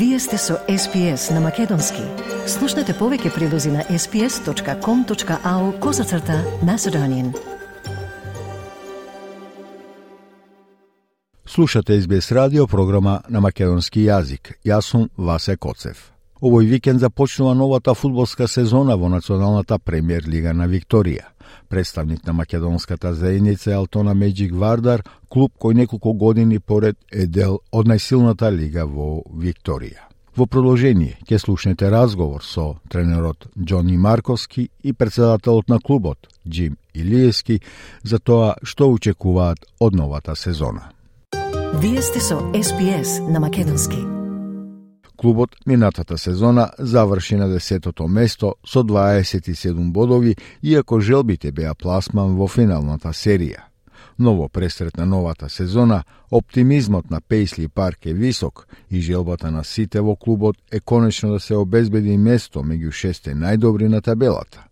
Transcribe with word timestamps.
Вие 0.00 0.18
сте 0.18 0.38
со 0.38 0.54
SPS 0.68 1.34
на 1.34 1.40
Македонски. 1.40 2.00
Слушнете 2.48 2.94
повеќе 2.96 3.34
прилози 3.34 3.68
на 3.68 3.82
sps.com.au 3.84 5.64
козацрта 5.78 6.38
на 6.64 6.78
Седонин. 6.78 7.34
Слушате 11.44 12.00
SBS 12.00 12.32
радио 12.32 12.66
програма 12.66 13.20
на 13.28 13.40
македонски 13.40 14.06
јазик. 14.08 14.56
Јас 14.64 14.88
сум 14.88 15.10
Васе 15.18 15.56
Коцев. 15.56 16.19
Овој 16.40 16.64
викенд 16.66 17.00
започнува 17.00 17.54
новата 17.54 17.92
фудбалска 17.94 18.46
сезона 18.48 18.96
во 18.96 19.08
Националната 19.08 19.78
премиер 19.78 20.24
лига 20.24 20.54
на 20.56 20.68
Викторија. 20.68 21.28
Представник 21.68 22.26
на 22.26 22.32
македонската 22.32 23.14
заедница 23.14 23.74
Алтона 23.76 24.14
Меджик 24.14 24.54
Вардар, 24.54 25.02
клуб 25.28 25.52
кој 25.60 25.74
неколку 25.74 26.12
години 26.12 26.58
поред 26.58 26.96
е 27.12 27.26
дел 27.26 27.58
од 27.72 27.86
најсилната 27.86 28.48
лига 28.50 28.86
во 28.86 29.20
Викторија. 29.36 30.08
Во 30.36 30.46
продолжение 30.46 31.18
ќе 31.28 31.38
слушнете 31.38 31.90
разговор 31.90 32.40
со 32.40 32.80
тренерот 32.88 33.44
Џони 33.58 33.98
Марковски 33.98 34.70
и 34.82 34.92
председателот 34.92 35.68
на 35.68 35.78
клубот 35.78 36.28
Джим 36.48 36.78
Илиевски 36.94 37.60
за 38.02 38.18
тоа 38.18 38.54
што 38.62 38.88
очекуваат 38.88 39.58
од 39.80 39.94
новата 39.94 40.36
сезона. 40.36 40.88
Вие 41.80 42.00
сте 42.02 42.20
со 42.20 42.40
СПС 42.56 43.20
на 43.28 43.40
Македонски. 43.40 44.19
Клубот 45.20 45.56
минатата 45.66 46.18
сезона 46.18 46.70
заврши 46.78 47.36
на 47.36 47.48
десетото 47.48 48.08
место 48.08 48.54
со 48.66 48.82
27 48.82 49.92
бодови, 49.92 50.36
иако 50.62 51.00
желбите 51.00 51.52
беа 51.52 51.74
пласман 51.74 52.38
во 52.40 52.46
финалната 52.48 53.12
серија. 53.12 53.68
Ново 54.18 54.48
пресрет 54.48 54.96
на 54.96 55.06
новата 55.06 55.48
сезона, 55.48 56.04
оптимизмот 56.30 57.10
на 57.10 57.20
Пейсли 57.20 57.68
Парк 57.68 58.06
е 58.06 58.14
висок 58.14 58.66
и 58.90 59.00
желбата 59.00 59.50
на 59.50 59.64
сите 59.64 60.00
во 60.00 60.16
клубот 60.16 60.56
е 60.72 60.80
конечно 60.80 61.32
да 61.32 61.40
се 61.40 61.54
обезбеди 61.54 62.16
место 62.16 62.64
меѓу 62.64 62.90
шесте 62.90 63.34
најдобри 63.34 63.88
на 63.88 64.00
табелата. 64.00 64.64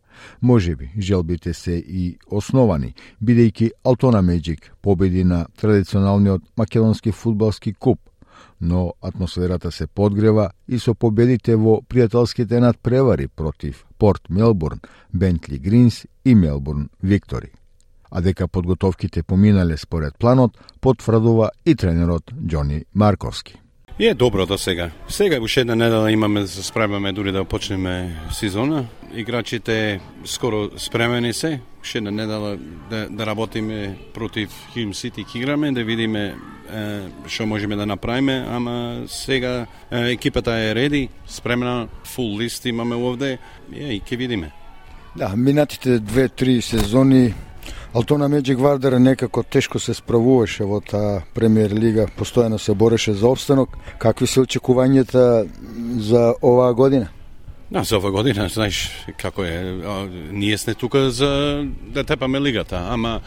Може 0.43 0.77
би, 0.77 0.91
желбите 0.99 1.53
се 1.55 1.77
и 1.77 2.19
основани, 2.31 2.95
бидејќи 3.23 3.71
Алтона 3.85 4.23
Меджик 4.23 4.73
победи 4.83 5.25
на 5.25 5.47
традиционалниот 5.61 6.43
македонски 6.57 7.13
фудбалски 7.13 7.75
куп 7.75 8.01
но 8.61 8.93
атмосферата 9.03 9.73
се 9.73 9.87
подгрева 9.87 10.51
и 10.69 10.79
со 10.79 10.95
победите 10.95 11.57
во 11.57 11.81
пријателските 11.83 12.61
надпревари 12.61 13.29
против 13.29 13.85
Порт 13.99 14.31
Мелбурн, 14.31 14.81
Бентли 15.15 15.59
Гринс 15.59 16.07
и 16.25 16.35
Мелбурн 16.35 16.89
Виктори. 17.03 17.53
А 18.11 18.21
дека 18.21 18.49
подготовките 18.49 19.23
поминале 19.23 19.77
според 19.77 20.19
планот, 20.19 20.59
потврдува 20.81 21.51
и 21.65 21.75
тренерот 21.75 22.33
Џони 22.33 22.85
Марковски. 22.95 23.61
Е 24.01 24.15
добро 24.15 24.47
до 24.47 24.59
сега. 24.59 24.91
Сега 25.09 25.41
уште 25.41 25.61
една 25.61 25.75
недела 25.75 26.13
имаме 26.13 26.41
да 26.41 26.49
се 26.49 26.63
спремаме 26.63 27.13
дури 27.13 27.33
да 27.33 27.45
почнеме 27.45 28.17
сезона. 28.33 28.87
Играчите 29.15 30.01
скоро 30.25 30.71
спремени 30.77 31.33
се. 31.33 31.61
Уште 31.81 31.99
една 31.99 32.11
недела 32.11 32.57
да, 32.91 33.09
да 33.11 33.27
работиме 33.27 33.99
против 34.15 34.51
Хим 34.73 34.95
Сити 34.95 35.25
играме, 35.35 35.73
да 35.73 35.85
видиме 35.85 36.35
што 37.27 37.47
можеме 37.47 37.77
да 37.77 37.87
направиме, 37.87 38.45
ама 38.51 39.05
сега 39.07 39.67
е, 39.91 40.11
екипата 40.13 40.53
е 40.53 40.75
реди, 40.75 41.09
спремна, 41.27 41.89
фул 42.05 42.39
лист 42.39 42.65
имаме 42.65 42.95
овде, 42.95 43.39
е, 43.73 43.95
и 43.95 44.01
ќе 44.01 44.17
видиме. 44.17 44.53
Да, 45.17 45.33
минатите 45.37 45.99
две-три 45.99 46.63
сезони 46.63 47.35
Алтона 47.95 48.29
Меджик 48.29 48.59
Вардар 48.59 48.93
некако 48.93 49.43
тешко 49.43 49.79
се 49.79 49.95
справуваше 49.95 50.65
во 50.69 50.81
таа 50.85 51.23
премиер 51.35 51.73
лига, 51.73 52.05
постојано 52.19 52.59
се 52.61 52.75
бореше 52.75 53.15
за 53.17 53.29
обстанок. 53.29 53.79
Какви 53.99 54.27
се 54.27 54.45
очекувањата 54.45 55.49
за 55.97 56.35
оваа 56.43 56.75
година? 56.75 57.09
Да, 57.71 57.83
за 57.85 57.97
оваа 57.97 58.13
година, 58.13 58.49
знаеш 58.49 58.91
како 59.17 59.45
е, 59.45 59.81
ние 60.33 60.59
сме 60.59 60.75
тука 60.75 61.11
за 61.11 61.65
да 61.95 62.05
тепаме 62.05 62.41
лигата, 62.41 62.77
ама 62.93 63.21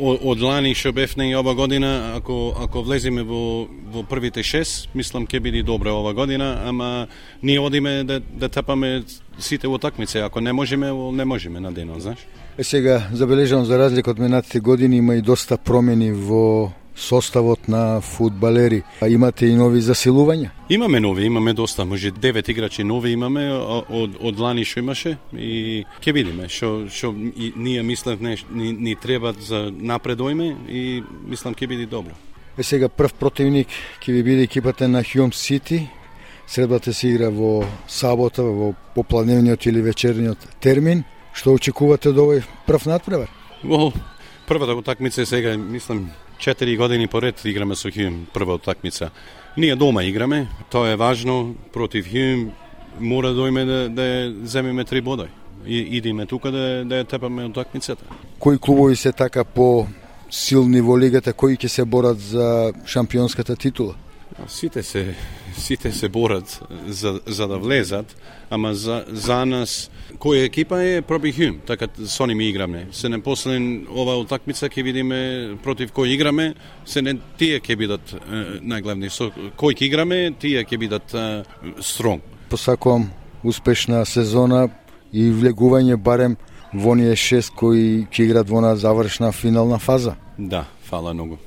од 0.00 0.40
лани 0.40 0.74
што 0.76 0.92
бевне 0.92 1.30
и 1.30 1.36
ова 1.36 1.54
година, 1.54 2.12
ако 2.16 2.56
ако 2.64 2.82
влеземе 2.82 3.22
во 3.22 3.68
во 3.92 4.02
првите 4.08 4.42
шест, 4.42 4.88
мислам 4.94 5.26
ќе 5.26 5.40
биде 5.40 5.62
добро 5.62 5.92
ова 6.00 6.14
година, 6.14 6.62
ама 6.64 7.08
ние 7.42 7.60
одиме 7.60 8.04
да 8.04 8.20
да 8.20 8.48
тепаме 8.48 9.04
сите 9.38 9.68
утакмици, 9.68 10.18
ако 10.18 10.40
не 10.40 10.52
можеме, 10.52 10.92
не 10.92 11.24
можеме 11.24 11.60
на 11.60 11.72
денот, 11.72 12.02
знаеш. 12.02 12.26
Е 12.58 12.64
сега 12.64 13.02
забележам 13.12 13.64
за 13.64 13.78
разлика 13.78 14.10
од 14.10 14.18
минатите 14.18 14.60
години 14.60 14.96
има 14.96 15.14
и 15.16 15.22
доста 15.22 15.56
промени 15.56 16.12
во 16.12 16.70
составот 16.96 17.68
на 17.68 18.00
фудбалери. 18.00 18.82
А 19.00 19.08
имате 19.08 19.46
и 19.46 19.54
нови 19.56 19.80
засилувања? 19.80 20.50
Имаме 20.68 21.00
нови, 21.00 21.24
имаме 21.24 21.54
доста, 21.54 21.84
може 21.84 22.10
девет 22.10 22.48
играчи 22.48 22.84
нови 22.84 23.12
имаме 23.12 23.48
од 23.52 24.18
од 24.20 24.38
лани 24.38 24.64
што 24.68 24.80
имаше 24.80 25.16
и 25.32 25.84
ќе 26.04 26.12
видиме 26.12 26.48
што 26.48 26.88
што 26.92 27.14
ние 27.56 27.82
мислевме 27.82 28.36
ни, 28.52 28.72
ни 28.72 28.94
треба 29.00 29.32
за 29.32 29.72
напредојме 29.72 30.52
и 30.68 31.02
мислам 31.24 31.54
ќе 31.54 31.66
биде 31.66 31.86
добро. 31.86 32.12
Е 32.58 32.62
сега 32.62 32.88
прв 32.88 33.14
противник 33.14 33.68
ќе 34.04 34.12
ви 34.12 34.22
биде 34.22 34.42
екипата 34.42 34.88
на 34.88 35.00
Хјум 35.02 35.32
Сити. 35.32 35.88
Средбата 36.46 36.92
се 36.92 37.08
игра 37.08 37.30
во 37.30 37.64
сабота, 37.88 38.42
во 38.42 38.74
попланевниот 38.94 39.66
или 39.66 39.80
вечерниот 39.80 40.38
термин. 40.60 41.04
Што 41.32 41.56
очекувате 41.56 42.12
од 42.12 42.18
овој 42.18 42.42
прв 42.66 42.86
надпревар? 42.86 43.30
Во 43.62 43.92
првата 44.46 44.74
утакмица 44.76 45.26
сега, 45.26 45.56
мислам, 45.56 46.10
4 46.38 46.76
години 46.76 47.08
поред 47.08 47.44
играме 47.44 47.76
со 47.76 47.88
Хјум 47.88 48.26
прва 48.34 48.54
утакмица. 48.54 49.10
Ние 49.56 49.76
дома 49.76 50.02
играме, 50.04 50.48
тоа 50.70 50.92
е 50.92 50.96
важно, 50.96 51.54
против 51.72 52.06
Хјум 52.06 52.50
мора 53.00 53.32
да 53.32 53.40
дојме 53.40 53.64
да, 53.64 53.88
да 53.88 54.46
земеме 54.46 54.84
три 54.84 55.00
бода. 55.00 55.28
И 55.66 55.78
идеме 55.78 56.26
тука 56.26 56.50
да, 56.50 56.84
да 56.84 57.02
ја 57.02 57.08
тепаме 57.08 57.44
утакмицата. 57.44 58.04
Кои 58.38 58.58
клубови 58.58 58.96
се 58.96 59.12
така 59.12 59.44
по 59.44 59.86
силни 60.30 60.80
во 60.80 60.98
лигата, 60.98 61.32
кои 61.32 61.56
ќе 61.56 61.68
се 61.68 61.84
борат 61.84 62.18
за 62.18 62.72
шампионската 62.86 63.56
титула? 63.56 63.94
Сите 64.48 64.82
се 64.82 65.14
сите 65.58 65.92
се 65.92 66.08
борат 66.08 66.60
за, 66.86 67.20
за 67.26 67.48
да 67.48 67.58
влезат, 67.58 68.16
ама 68.50 68.74
за, 68.74 69.04
за 69.08 69.44
нас 69.46 69.90
која 70.18 70.46
екипа 70.46 70.82
е 70.82 71.02
проби 71.02 71.32
Хюм, 71.32 71.60
така 71.66 71.88
со 72.06 72.26
ними 72.26 72.48
играме. 72.48 72.86
Се 72.92 73.08
не 73.08 73.22
послен 73.22 73.86
ова 73.90 74.16
утакмица 74.20 74.68
ќе 74.68 74.82
видиме 74.82 75.56
против 75.62 75.92
кој 75.92 76.14
играме, 76.14 76.54
се 76.86 77.02
не 77.02 77.16
тие 77.38 77.60
ќе 77.60 77.76
бидат 77.76 78.14
е, 78.14 78.18
најглавни. 78.62 79.10
Со 79.10 79.30
кој 79.58 79.76
ќе 79.76 79.86
играме, 79.86 80.32
тие 80.38 80.64
ќе 80.64 80.78
бидат 80.78 81.14
е, 81.14 81.44
стронг. 81.80 82.22
Посакувам 82.48 83.10
успешна 83.42 84.04
сезона 84.06 84.68
и 85.12 85.30
влегување 85.30 85.96
барем 85.96 86.36
во 86.72 86.92
оние 86.96 87.16
шест 87.16 87.54
кои 87.56 88.04
ќе 88.10 88.28
играат 88.28 88.50
во 88.50 88.60
на 88.60 88.76
завршна 88.76 89.32
финална 89.32 89.78
фаза. 89.78 90.16
Да, 90.38 90.66
фала 90.84 91.14
многу. 91.14 91.38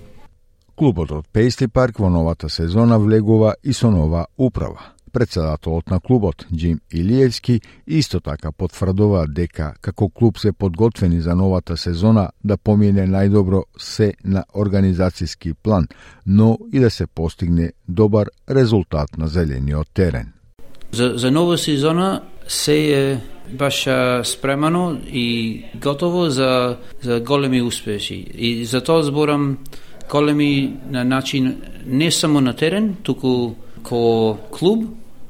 Клубот 0.75 1.12
од 1.16 1.28
Пейсли 1.31 1.69
парк 1.72 2.02
во 2.03 2.09
новата 2.12 2.50
сезона 2.52 2.97
влегува 3.00 3.53
и 3.63 3.74
со 3.74 3.88
нова 3.91 4.25
управа. 4.38 4.91
Председателот 5.13 5.90
на 5.90 6.02
клубот, 6.02 6.46
Джим 6.53 6.81
Илиевски, 6.91 7.62
исто 7.88 8.19
така 8.19 8.52
потврдува 8.52 9.24
дека 9.28 9.74
како 9.81 10.09
клуб 10.09 10.38
се 10.38 10.52
подготвени 10.52 11.22
за 11.22 11.36
новата 11.36 11.78
сезона 11.78 12.30
да 12.44 12.58
помине 12.58 13.08
најдобро 13.08 13.63
се 13.80 14.13
на 14.25 14.44
организацијски 14.53 15.53
план, 15.63 15.88
но 16.28 16.58
и 16.74 16.80
да 16.80 16.90
се 16.90 17.07
постигне 17.07 17.72
добар 17.88 18.28
резултат 18.50 19.18
на 19.18 19.28
зелениот 19.28 19.88
терен. 19.94 20.34
За, 20.92 21.13
за 21.16 21.31
нова 21.31 21.57
сезона 21.57 22.22
се 22.47 22.75
е 22.92 23.22
баш 23.53 23.88
спремано 24.24 24.97
и 25.07 25.63
готово 25.75 26.30
за, 26.30 26.78
за 27.02 27.19
големи 27.19 27.62
успеши. 27.62 28.28
И 28.36 28.66
за 28.66 28.83
тоа 28.83 29.04
зборам 29.04 29.57
големи 30.12 30.74
на 30.90 31.04
начин 31.04 31.62
не 31.86 32.12
само 32.12 32.42
на 32.42 32.54
терен, 32.54 32.96
туку 33.04 33.54
ко 33.84 34.38
клуб, 34.52 34.86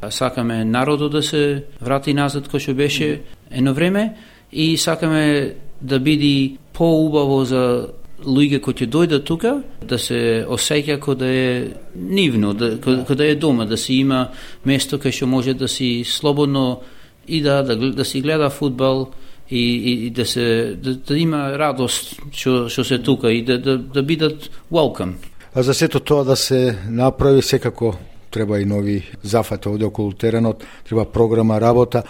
сакаме 0.10 0.66
народот 0.66 1.12
да 1.12 1.24
се 1.24 1.64
врати 1.82 2.14
назад 2.14 2.48
кој 2.48 2.60
што 2.60 2.74
беше 2.76 3.22
едно 3.52 3.74
време 3.74 4.16
и 4.52 4.78
сакаме 4.78 5.56
да 5.82 6.00
биде 6.00 6.58
поубаво 6.74 7.46
за 7.46 7.90
луѓе 8.24 8.62
кои 8.62 8.74
ќе 8.74 8.88
дојдат 8.90 9.26
тука, 9.26 9.62
да 9.82 9.98
се 10.00 10.46
осеќа 10.48 11.00
кој 11.00 11.16
да 11.20 11.28
е 11.28 11.50
нивно, 11.96 12.54
да, 12.54 12.76
кој 12.78 13.16
да. 13.16 13.26
е 13.26 13.36
дома, 13.36 13.66
да 13.66 13.78
си 13.78 14.02
има 14.06 14.30
место 14.66 14.98
кај 14.98 15.12
што 15.12 15.28
може 15.28 15.54
да 15.54 15.68
си 15.68 16.04
слободно 16.06 16.82
и 17.28 17.42
да, 17.42 17.64
да, 17.64 17.76
да 17.76 18.06
си 18.06 18.22
гледа 18.22 18.50
фудбал, 18.50 19.12
и, 19.50 19.76
и, 19.76 20.06
и 20.08 20.10
да 20.10 20.26
се 20.26 20.76
да, 20.84 20.96
да 20.96 21.18
има 21.18 21.58
радост 21.58 22.16
што 22.32 22.70
што 22.70 22.84
се 22.84 23.00
тука 23.00 23.32
и 23.32 23.44
да 23.46 23.60
да, 23.62 23.78
да 23.78 24.04
бидат 24.04 24.50
welcome. 24.72 25.14
А 25.56 25.64
за 25.64 25.74
сето 25.74 26.00
тоа 26.00 26.24
да 26.24 26.36
се 26.36 26.78
направи 26.90 27.42
секако 27.42 27.96
треба 28.32 28.60
и 28.60 28.66
нови 28.66 29.12
зафати 29.24 29.70
овде 29.70 29.86
околу 29.86 30.12
теренот, 30.12 30.64
треба 30.84 31.06
програма 31.06 31.62
работа. 31.62 32.04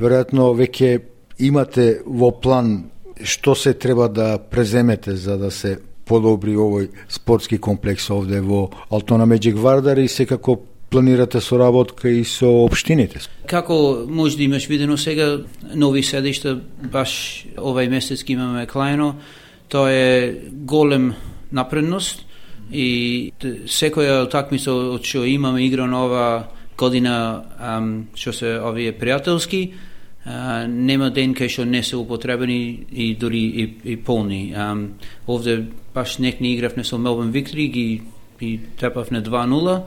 Веројатно 0.00 0.52
веќе 0.56 1.00
имате 1.38 2.02
во 2.04 2.30
план 2.32 2.90
што 3.24 3.54
се 3.54 3.72
треба 3.74 4.08
да 4.08 4.38
преземете 4.38 5.16
за 5.16 5.38
да 5.38 5.50
се 5.50 5.78
подобри 6.04 6.56
овој 6.56 6.90
спортски 7.08 7.58
комплекс 7.58 8.10
овде 8.10 8.40
во 8.40 8.68
Алтона 8.90 9.26
Меджик 9.26 9.56
Вардар 9.56 9.96
и 9.96 10.08
секако 10.08 10.58
планирате 10.90 11.40
соработка 11.40 12.08
и 12.08 12.24
со 12.24 12.50
општините? 12.64 13.20
Како 13.46 14.04
може 14.08 14.36
да 14.36 14.42
имаш 14.42 14.66
видено 14.66 14.96
сега 14.96 15.38
нови 15.74 16.02
седишта, 16.02 16.58
баш 16.92 17.46
овај 17.56 17.88
месец 17.88 18.24
имаме 18.26 18.66
клајно, 18.66 19.14
тоа 19.68 19.92
е 19.92 20.34
голем 20.50 21.14
напредност 21.52 22.26
и 22.72 23.32
секоја 23.66 24.28
такмица 24.30 24.72
од 24.72 25.06
што 25.06 25.24
имаме 25.26 25.64
игра 25.66 25.86
ова 25.86 26.48
година 26.78 27.44
што 28.14 28.32
се 28.32 28.58
овие 28.58 28.92
пријателски, 28.96 29.62
а, 30.24 30.66
нема 30.66 31.10
ден 31.10 31.34
кај 31.34 31.48
што 31.48 31.64
не 31.64 31.82
се 31.82 31.96
употребени 31.96 32.86
и 32.92 33.14
дури 33.14 33.44
и, 33.62 33.64
и 33.84 33.96
полни. 33.96 34.52
А, 34.56 34.74
овде 35.26 35.66
баш 35.94 36.18
нек 36.18 36.40
не 36.40 36.54
игравме 36.54 36.84
со 36.84 36.98
Мелбон 36.98 37.30
Виктори, 37.30 37.68
ги, 37.68 38.02
ги 38.40 38.60
трепавме 38.76 39.22
2-0. 39.22 39.82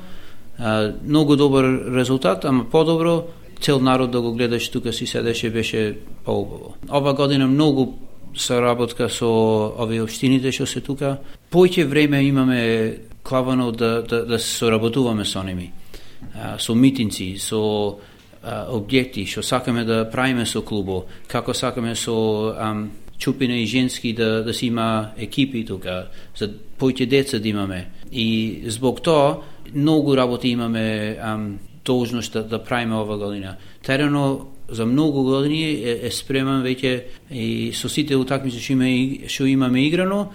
А, 0.59 0.91
многу 1.07 1.35
добар 1.35 1.63
резултат, 1.95 2.45
ама 2.45 2.69
подобро 2.69 3.23
цел 3.61 3.79
народ 3.79 4.11
да 4.11 4.21
го 4.21 4.33
гледаше 4.33 4.71
тука 4.71 4.93
си 4.93 5.05
седеше 5.05 5.49
беше 5.49 5.97
поубаво. 6.25 6.73
Ова 6.91 7.13
година 7.13 7.47
многу 7.47 7.93
соработка 8.35 9.09
со 9.09 9.29
овие 9.77 10.03
општините 10.03 10.51
што 10.51 10.65
се 10.65 10.81
тука. 10.81 11.17
Поќе 11.51 11.85
време 11.85 12.23
имаме 12.23 12.97
клавано 13.23 13.71
да, 13.71 14.01
да, 14.01 14.25
да 14.25 14.39
соработуваме 14.39 15.25
со 15.25 15.43
ними. 15.43 15.71
А, 16.35 16.57
со 16.59 16.75
митинци, 16.75 17.37
со 17.37 17.97
објекти 18.43 19.23
што 19.25 19.41
сакаме 19.43 19.85
да 19.87 20.03
правиме 20.11 20.45
со 20.45 20.61
клубо, 20.61 21.05
како 21.27 21.53
сакаме 21.53 21.95
со 21.95 22.55
ам, 22.59 22.89
чупина 23.23 23.55
и 23.55 23.65
женски 23.65 24.13
да, 24.13 24.43
да 24.43 24.53
си 24.53 24.67
има 24.67 25.15
екипи 25.17 25.63
тука, 25.65 26.09
за 26.35 26.49
појќе 26.79 27.07
деца 27.07 27.39
да 27.39 27.47
имаме. 27.47 27.85
И 28.11 28.59
због 28.67 28.99
тоа, 28.99 29.37
многу 29.71 30.17
работи 30.17 30.51
имаме 30.51 31.15
ам, 31.21 31.59
должност 31.85 32.33
да, 32.33 32.43
да 32.43 32.59
правиме 32.63 32.95
ова 32.95 33.17
година. 33.17 33.55
Терено 33.81 34.47
за 34.67 34.85
многу 34.85 35.23
години 35.23 35.63
е, 35.63 35.99
е 36.03 36.11
спреман 36.11 36.65
веќе 36.67 37.03
и 37.31 37.71
со 37.71 37.87
сите 37.87 38.19
утакмици 38.19 38.59
што, 38.59 38.75
има, 38.75 38.91
што 39.31 39.47
имаме 39.47 39.85
играно, 39.87 40.27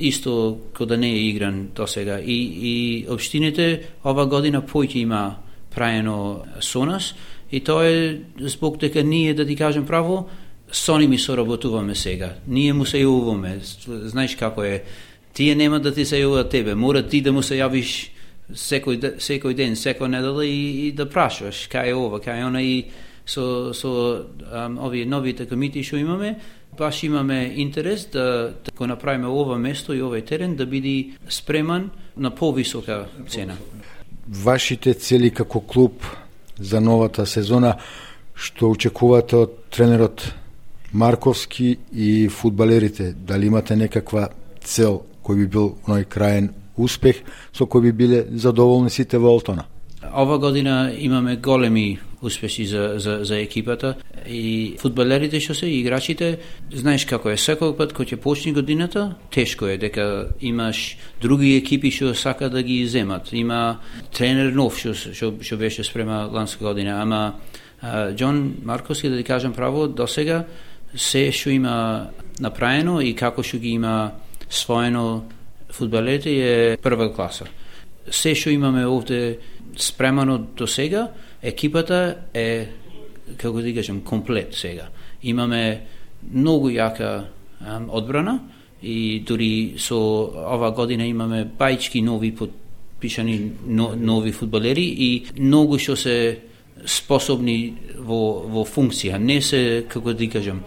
исто 0.00 0.56
кој 0.72 0.88
да 0.88 0.96
не 0.96 1.12
е 1.12 1.26
игран 1.28 1.68
до 1.76 1.84
сега. 1.84 2.22
И, 2.24 2.38
и 2.72 2.74
обштините 3.04 4.00
ова 4.00 4.24
година 4.24 4.64
појќе 4.64 5.04
има 5.04 5.36
праено 5.70 6.40
со 6.60 6.88
нас, 6.88 7.12
И 7.50 7.60
тоа 7.60 7.86
е 7.86 8.22
због 8.38 8.78
дека 8.78 9.02
ние, 9.02 9.34
да 9.34 9.46
ти 9.46 9.56
кажем 9.56 9.86
право, 9.86 10.28
со 10.72 10.98
ними 10.98 11.18
соработуваме 11.18 11.94
сега. 11.94 12.34
Ние 12.48 12.72
му 12.72 12.84
се 12.86 13.02
јавуваме, 13.02 13.58
Знаеш 13.86 14.36
како 14.36 14.64
е. 14.64 14.82
Тие 15.34 15.54
нема 15.54 15.80
да 15.80 15.94
ти 15.94 16.04
се 16.04 16.22
јавуваат 16.22 16.50
тебе. 16.50 16.74
Мора 16.74 17.02
ти 17.02 17.20
да 17.20 17.32
му 17.32 17.42
се 17.42 17.58
јавиш 17.58 18.10
секој, 18.54 19.18
секој 19.18 19.54
ден, 19.54 19.74
секој 19.74 20.08
недела 20.08 20.44
и, 20.44 20.88
и 20.88 20.92
да 20.92 21.06
прашуваш 21.06 21.68
кај 21.70 21.90
е 21.90 21.94
ова, 21.94 22.20
кај 22.20 22.40
е 22.40 22.44
она 22.44 22.62
и 22.62 22.84
со, 23.26 23.72
со 23.74 24.26
ам, 24.52 24.78
овие 24.78 25.06
новите 25.06 25.46
комити 25.46 25.82
што 25.82 25.96
имаме, 25.96 26.38
баш 26.78 27.02
имаме 27.02 27.52
интерес 27.56 28.08
да, 28.12 28.54
да 28.64 28.72
го 28.76 28.86
направиме 28.86 29.28
ова 29.28 29.58
место 29.58 29.94
и 29.94 30.02
овој 30.02 30.24
терен 30.26 30.56
да 30.56 30.66
биде 30.66 31.16
спреман 31.28 31.90
на 32.16 32.30
повисока 32.30 33.06
цена. 33.28 33.56
Вашите 34.28 34.94
цели 34.94 35.30
како 35.30 35.60
клуб 35.60 36.04
за 36.58 36.80
новата 36.80 37.26
сезона, 37.26 37.76
што 38.34 38.70
очекувате 38.70 39.36
од 39.36 39.56
тренерот 39.70 40.22
Марковски 40.92 41.76
и 41.94 42.28
фудбалерите? 42.28 43.12
Дали 43.12 43.46
имате 43.46 43.76
некаква 43.76 44.28
цел 44.64 45.02
кој 45.24 45.44
би 45.44 45.46
бил 45.46 45.74
оној 45.86 46.06
краен 46.08 46.50
успех 46.76 47.22
со 47.52 47.66
кој 47.66 47.90
би 47.90 47.92
биле 47.92 48.24
задоволни 48.32 48.90
сите 48.90 49.18
во 49.18 49.34
Олтона? 49.36 49.66
Ова 50.14 50.38
година 50.38 50.92
имаме 50.98 51.36
големи 51.36 51.98
успеси 52.22 52.66
за, 52.66 52.94
за, 52.96 53.18
за 53.22 53.36
екипата 53.38 53.94
и 54.28 54.76
фудбалерите 54.78 55.40
што 55.40 55.54
се 55.54 55.68
играчите, 55.72 56.38
знаеш 56.72 57.06
како 57.08 57.30
е, 57.30 57.38
секој 57.40 57.76
пат 57.76 57.94
кога 57.96 58.08
ќе 58.10 58.20
почне 58.20 58.52
годината, 58.52 59.14
тешко 59.30 59.68
е 59.70 59.78
дека 59.80 60.28
имаш 60.40 60.98
други 61.22 61.54
екипи 61.56 61.92
што 61.92 62.14
сака 62.14 62.50
да 62.50 62.62
ги 62.62 62.84
земат. 62.86 63.32
Има 63.32 63.80
тренер 64.12 64.52
нов 64.52 64.80
што 64.80 64.94
што, 64.94 65.32
што 65.40 65.56
беше 65.56 65.84
спрема 65.84 66.26
ланска 66.32 66.64
година, 66.64 67.00
ама 67.02 67.40
Џон 68.16 68.60
Марковски 68.64 69.08
да 69.08 69.16
ти 69.16 69.24
кажам 69.24 69.52
право, 69.52 69.88
до 69.88 70.06
сега 70.06 70.44
се 70.94 71.30
што 71.32 71.50
има 71.50 72.10
направено 72.40 73.00
и 73.00 73.14
како 73.14 73.42
што 73.42 73.58
ги 73.58 73.76
има 73.78 74.12
своено 74.50 75.24
фудбалите 75.70 76.30
е 76.30 76.76
прва 76.76 77.12
класа. 77.14 77.46
Се 78.10 78.34
што 78.34 78.50
имаме 78.50 78.86
овде 78.86 79.38
спремано 79.76 80.38
до 80.56 80.66
сега, 80.66 81.10
екипата 81.42 82.16
е, 82.34 82.68
како 83.36 83.62
да 83.62 83.74
кажем, 83.74 84.02
комплет 84.02 84.54
сега. 84.54 84.88
Имаме 85.22 85.86
многу 86.32 86.70
јака 86.70 87.24
um, 87.62 87.88
одбрана 87.88 88.40
и 88.82 89.20
дури 89.20 89.76
со 89.78 89.96
ова 89.96 90.70
година 90.72 91.06
имаме 91.06 91.44
бајчки 91.44 92.02
нови 92.02 92.34
подпишани 92.34 93.52
но, 93.66 93.94
нови 93.96 94.32
фудбалери 94.32 94.84
и 94.84 95.26
многу 95.38 95.78
што 95.78 95.96
се 95.96 96.38
способни 96.86 97.74
во, 97.98 98.46
во 98.48 98.64
функција. 98.64 99.18
Не 99.18 99.40
се, 99.42 99.84
како 99.88 100.14
да 100.14 100.28
кажам, 100.28 100.62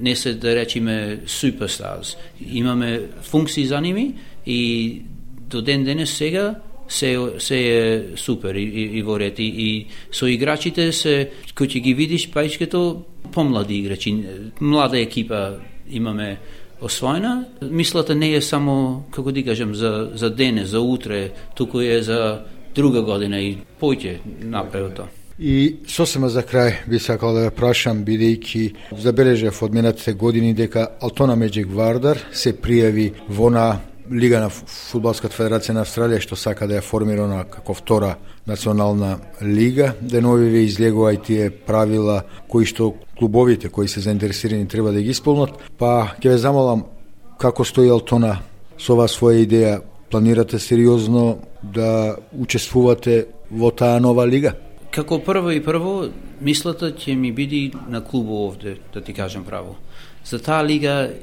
не 0.00 0.16
се 0.16 0.34
да 0.34 0.54
речиме 0.54 1.20
суперстарс. 1.26 2.16
Имаме 2.40 3.00
функции 3.22 3.66
за 3.66 3.80
ними 3.80 4.14
и 4.46 5.02
до 5.50 5.62
ден 5.62 5.84
денес 5.84 6.10
сега 6.10 6.54
се, 6.88 7.18
се 7.38 7.58
е 7.58 8.16
супер 8.16 8.54
и, 8.54 8.62
и, 8.62 8.98
и 8.98 9.02
во 9.02 9.18
ред. 9.18 9.38
И, 9.38 9.46
и 9.46 9.86
со 10.12 10.28
играчите 10.28 10.92
се, 10.92 11.30
кој 11.56 11.68
ќе 11.68 11.80
ги 11.80 11.94
видиш 11.94 12.28
паичкето, 12.32 13.04
помлади 13.32 13.80
играчи, 13.80 14.12
млада 14.60 14.98
екипа 15.00 15.58
имаме 15.90 16.38
освоена. 16.80 17.46
Мислата 17.62 18.14
не 18.14 18.34
е 18.34 18.42
само, 18.42 19.04
како 19.10 19.32
да 19.32 19.42
кажам, 19.42 19.74
за, 19.74 20.10
за 20.14 20.30
дене, 20.30 20.66
за 20.66 20.80
утре, 20.80 21.30
туку 21.56 21.80
е 21.80 22.02
за 22.02 22.44
друга 22.74 23.02
година 23.02 23.40
и 23.40 23.56
појќе 23.80 24.18
напред 24.44 24.96
тоа. 24.96 25.21
И 25.38 25.80
сосема 25.88 26.28
за 26.28 26.42
крај 26.42 26.84
би 26.86 26.98
сакал 27.00 27.34
да 27.34 27.46
ја 27.46 27.54
прашам, 27.56 28.04
бидејќи 28.04 28.98
забележав 29.00 29.62
од 29.62 29.74
минатите 29.74 30.12
години 30.12 30.52
дека 30.54 30.88
Алтона 31.00 31.36
Меджик 31.36 31.72
Вардар 31.72 32.20
се 32.32 32.52
пријави 32.52 33.12
во 33.28 33.50
на 33.50 33.80
Лига 34.10 34.40
на 34.42 34.48
Фудбалската 34.50 35.36
федерација 35.36 35.76
на 35.76 35.84
Австралија 35.86 36.20
што 36.20 36.36
сака 36.36 36.66
да 36.66 36.80
ја 36.80 36.84
формира 36.84 37.26
на 37.30 37.44
како 37.48 37.74
втора 37.74 38.16
национална 38.46 39.18
лига, 39.40 39.94
денови 40.00 40.50
ве 40.50 40.64
излегува 40.66 41.12
и 41.14 41.20
тие 41.22 41.50
правила 41.50 42.22
кои 42.48 42.66
што 42.66 42.92
клубовите 43.18 43.68
кои 43.68 43.88
се 43.88 44.00
заинтересирани 44.00 44.68
треба 44.68 44.92
да 44.92 45.00
ги 45.00 45.10
исполнат, 45.10 45.54
па 45.78 46.12
ќе 46.20 46.28
ве 46.28 46.38
замолам 46.38 46.84
како 47.38 47.64
стои 47.64 47.88
Алтона 47.88 48.40
со 48.78 48.92
оваа 48.92 49.08
своја 49.08 49.46
идеја, 49.46 49.80
планирате 50.10 50.58
сериозно 50.58 51.38
да 51.62 52.16
учествувате 52.36 53.26
во 53.50 53.70
таа 53.70 54.00
нова 54.00 54.26
лига? 54.26 54.52
Како 54.92 55.22
прво 55.24 55.48
и 55.56 55.60
прво, 55.64 56.10
мислата 56.44 56.90
ќе 56.92 57.14
ми 57.16 57.30
биде 57.32 57.78
на 57.88 58.02
клубо 58.04 58.42
овде, 58.46 58.76
да 58.92 59.00
ти 59.00 59.14
кажам 59.16 59.44
право. 59.44 59.76
За 60.24 60.36
таа 60.38 60.60
лига 60.64 61.14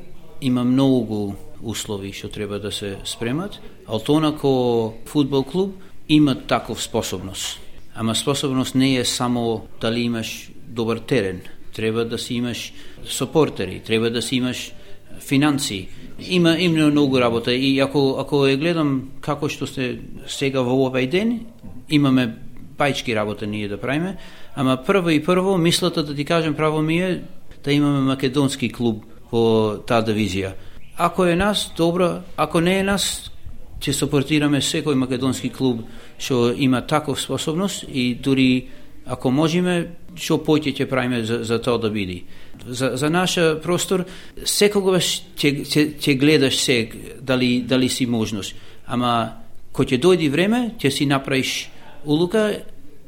има 0.41 0.63
многу 0.65 1.35
услови 1.61 2.09
што 2.09 2.31
треба 2.33 2.57
да 2.59 2.71
се 2.71 2.97
спремат. 3.05 3.59
Алтона 3.85 4.33
како 4.33 4.95
фудбал 5.05 5.43
клуб 5.43 5.77
има 6.09 6.33
таков 6.35 6.81
способност. 6.81 7.59
Ама 7.95 8.15
способност 8.15 8.75
не 8.75 8.95
е 8.95 9.05
само 9.05 9.67
дали 9.81 10.01
имаш 10.01 10.49
добар 10.67 10.97
терен. 10.97 11.41
Треба 11.73 12.05
да 12.05 12.17
си 12.17 12.33
имаш 12.33 12.73
сопортери, 13.05 13.81
треба 13.85 14.09
да 14.09 14.21
си 14.21 14.35
имаш 14.35 14.73
финанси. 15.19 15.88
Има 16.19 16.57
има 16.57 16.89
многу 16.89 17.21
работа 17.21 17.53
и 17.53 17.79
ако 17.79 18.17
ако 18.19 18.47
е 18.47 18.57
гледам 18.57 19.09
како 19.21 19.49
што 19.49 19.69
сте 19.69 19.99
сега 20.25 20.65
во 20.65 20.89
овој 20.89 21.05
ден, 21.05 21.45
имаме 21.89 22.48
Пајчки 22.79 23.15
работа 23.15 23.48
ние 23.48 23.67
да 23.67 23.77
правиме, 23.77 24.17
ама 24.55 24.77
прво 24.86 25.09
и 25.09 25.24
прво 25.24 25.57
мислата 25.57 26.03
да 26.03 26.15
ти 26.15 26.25
кажам 26.25 26.55
право 26.55 26.81
ми 26.81 27.01
е 27.01 27.21
да 27.63 27.74
имаме 27.74 28.00
македонски 28.00 28.71
клуб 28.71 29.03
во 29.31 29.77
таа 29.86 30.01
дивизија 30.01 30.53
Ако 30.98 31.25
е 31.25 31.36
нас, 31.36 31.71
добро, 31.77 32.21
ако 32.38 32.62
не 32.62 32.79
е 32.79 32.83
нас, 32.83 33.31
ќе 33.79 33.93
сопортираме 33.95 34.59
секој 34.59 34.95
македонски 35.00 35.50
клуб 35.50 35.86
што 36.19 36.51
има 36.51 36.81
таков 36.88 37.21
способност 37.21 37.86
и 37.88 38.15
дури 38.15 38.67
ако 39.09 39.31
можеме, 39.31 39.95
што 40.15 40.38
поќе 40.43 40.74
ќе 40.75 40.86
правиме 40.89 41.24
за, 41.25 41.39
за 41.43 41.57
тоа 41.63 41.79
да 41.79 41.89
биде. 41.89 42.21
За, 42.67 42.91
за 42.98 43.09
наша 43.09 43.55
простор, 43.63 44.03
секогаш 44.43 45.24
ќе, 45.39 45.63
ќе, 45.63 45.86
ќе 45.98 46.17
гледаш 46.19 46.59
се 46.59 46.77
дали, 47.21 47.62
дали 47.63 47.89
си 47.89 48.05
можност. 48.05 48.55
Ама, 48.86 49.39
кој 49.74 49.95
ќе 49.95 50.01
дојди 50.03 50.29
време, 50.29 50.75
ќе 50.77 50.91
си 50.91 51.07
направиш 51.09 51.69
улука, 52.09 52.63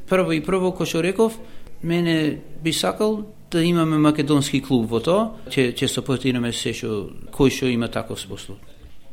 прво 0.10 0.36
и 0.38 0.42
прво, 0.46 0.70
кој 0.78 0.86
што 0.86 1.02
реков, 1.02 1.38
мене 1.82 2.38
би 2.64 2.74
сакал 2.74 3.26
да 3.52 3.64
имаме 3.64 3.98
македонски 3.98 4.62
клуб 4.62 4.90
во 4.92 5.02
тоа, 5.02 5.32
ќе 5.50 5.74
ќе 5.74 5.90
сопортираме 5.90 6.54
се 6.54 6.74
што 6.78 7.10
кој 7.34 7.50
што 7.50 7.72
има 7.72 7.90
таков 7.90 8.22
способ. 8.22 8.62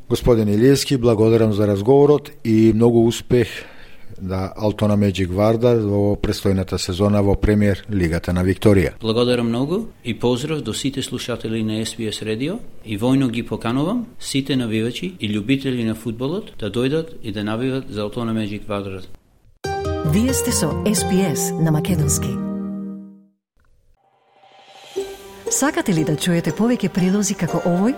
Господин 0.09 0.49
Илиевски, 0.49 0.97
благодарам 0.97 1.53
за 1.53 1.67
разговорот 1.67 2.31
и 2.45 2.73
многу 2.75 3.05
успех 3.07 3.49
да 4.21 4.53
Алтона 4.57 4.97
Меджик 4.97 5.31
Вардар 5.31 5.79
во 5.85 6.17
престојната 6.17 6.79
сезона 6.79 7.23
во 7.23 7.35
премиер 7.37 7.85
Лигата 7.91 8.33
на 8.33 8.43
Викторија. 8.45 8.97
Благодарам 9.01 9.49
многу 9.49 9.87
и 10.05 10.15
поздрав 10.15 10.63
до 10.63 10.73
сите 10.75 11.03
слушатели 11.03 11.63
на 11.63 11.83
SBS 11.85 12.25
Radio 12.25 12.59
и 12.85 12.99
војно 12.99 13.31
ги 13.31 13.43
поканувам 13.43 14.07
сите 14.19 14.57
навивачи 14.57 15.15
и 15.21 15.29
љубители 15.29 15.85
на 15.85 15.95
фудбалот 15.95 16.53
да 16.59 16.71
дојдат 16.71 17.21
и 17.23 17.33
да 17.33 17.45
навиват 17.45 17.85
за 17.91 18.03
Алтона 18.03 18.33
Меджик 18.33 18.69
Вардар. 18.69 19.03
Вие 20.07 20.33
сте 20.33 20.53
со 20.53 20.67
SPS 20.67 21.63
на 21.63 21.71
Македонски. 21.73 22.29
Сакате 25.51 25.95
ли 25.95 26.05
да 26.05 26.15
чуете 26.17 26.53
повеќе 26.55 26.89
прилози 26.89 27.35
како 27.35 27.59
овој? 27.67 27.97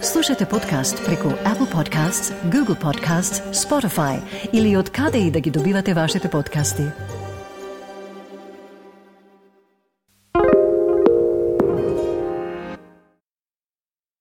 Слушате 0.00 0.46
подкаст 0.48 1.04
преку 1.04 1.28
Apple 1.44 1.68
Podcasts, 1.68 2.32
Google 2.48 2.80
Podcasts, 2.80 3.44
Spotify 3.52 4.22
или 4.52 4.76
од 4.76 4.90
каде 4.90 5.18
и 5.18 5.30
да 5.30 5.40
ги 5.40 5.50
добивате 5.50 5.94
вашите 5.94 6.30
подкасти. 6.30 6.88